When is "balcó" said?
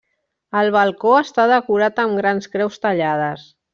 0.75-1.11